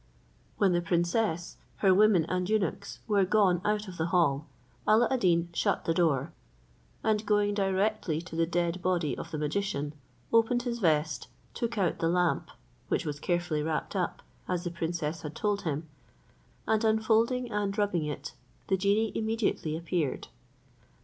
[0.57, 4.47] When the princess, her women and eunuchs, were gone out of the hall,
[4.87, 6.33] Alla ad Deen shut the door,
[7.03, 9.93] and going directly to the dead body of the magician,
[10.33, 12.49] opened his vest, took out the lamp,
[12.87, 15.87] which was carefully wrapped up, as the princess had told him,
[16.65, 18.33] and unfolding and rubbing it,
[18.69, 20.29] the genie immediately appeared.